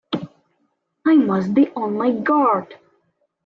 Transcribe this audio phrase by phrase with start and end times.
[1.05, 2.73] I must be on my guard!